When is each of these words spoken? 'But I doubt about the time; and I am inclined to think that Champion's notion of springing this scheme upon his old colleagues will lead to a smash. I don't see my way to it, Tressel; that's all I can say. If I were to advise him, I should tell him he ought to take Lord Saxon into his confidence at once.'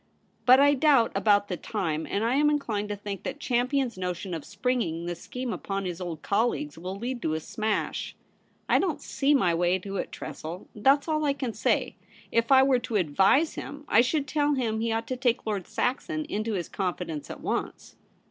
'But 0.47 0.59
I 0.59 0.73
doubt 0.73 1.11
about 1.13 1.47
the 1.47 1.57
time; 1.57 2.07
and 2.09 2.23
I 2.25 2.33
am 2.33 2.49
inclined 2.49 2.89
to 2.89 2.95
think 2.95 3.21
that 3.21 3.39
Champion's 3.39 3.99
notion 3.99 4.33
of 4.33 4.43
springing 4.43 5.05
this 5.05 5.21
scheme 5.21 5.53
upon 5.53 5.85
his 5.85 6.01
old 6.01 6.23
colleagues 6.23 6.75
will 6.75 6.95
lead 6.97 7.21
to 7.21 7.35
a 7.35 7.39
smash. 7.39 8.15
I 8.67 8.79
don't 8.79 8.99
see 8.99 9.35
my 9.35 9.53
way 9.53 9.77
to 9.77 9.97
it, 9.97 10.11
Tressel; 10.11 10.67
that's 10.73 11.07
all 11.07 11.23
I 11.23 11.33
can 11.33 11.53
say. 11.53 11.97
If 12.31 12.51
I 12.51 12.63
were 12.63 12.79
to 12.79 12.95
advise 12.95 13.53
him, 13.53 13.85
I 13.87 14.01
should 14.01 14.25
tell 14.27 14.55
him 14.55 14.79
he 14.79 14.91
ought 14.91 15.05
to 15.05 15.15
take 15.17 15.45
Lord 15.45 15.67
Saxon 15.67 16.25
into 16.25 16.53
his 16.53 16.67
confidence 16.67 17.29
at 17.29 17.41
once.' 17.41 17.95